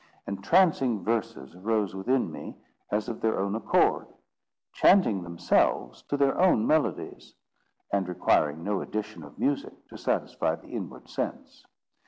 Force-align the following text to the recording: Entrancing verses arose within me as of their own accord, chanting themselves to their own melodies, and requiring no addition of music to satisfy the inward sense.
Entrancing 0.25 1.03
verses 1.03 1.53
arose 1.53 1.93
within 1.93 2.31
me 2.31 2.57
as 2.89 3.07
of 3.07 3.21
their 3.21 3.39
own 3.39 3.53
accord, 3.55 4.07
chanting 4.73 5.21
themselves 5.21 6.01
to 6.01 6.17
their 6.17 6.35
own 6.39 6.65
melodies, 6.65 7.35
and 7.93 8.09
requiring 8.09 8.63
no 8.63 8.81
addition 8.81 9.21
of 9.21 9.37
music 9.37 9.75
to 9.89 9.99
satisfy 9.99 10.55
the 10.55 10.69
inward 10.69 11.07
sense. 11.07 11.63